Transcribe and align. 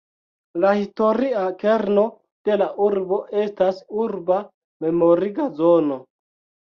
La 0.61 0.69
historia 0.77 1.41
kerno 1.63 2.05
de 2.49 2.57
la 2.61 2.67
urbo 2.85 3.19
estas 3.41 3.81
urba 4.05 4.39
memoriga 4.87 5.47
zono. 5.61 5.99